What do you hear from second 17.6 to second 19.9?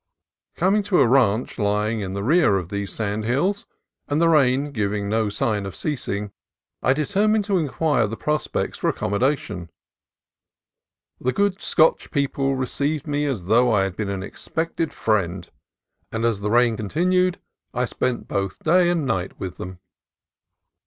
I spent both day and night with them.